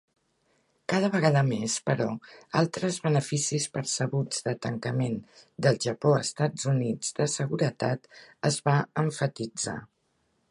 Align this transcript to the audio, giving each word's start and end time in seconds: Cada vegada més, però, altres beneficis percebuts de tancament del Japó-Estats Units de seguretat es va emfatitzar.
Cada 0.91 1.09
vegada 1.15 1.41
més, 1.49 1.73
però, 1.89 2.07
altres 2.61 2.97
beneficis 3.03 3.67
percebuts 3.75 4.41
de 4.49 4.55
tancament 4.65 5.19
del 5.65 5.79
Japó-Estats 5.85 6.67
Units 6.73 7.15
de 7.21 7.29
seguretat 7.35 8.09
es 8.51 8.57
va 8.71 8.79
emfatitzar. 9.03 9.77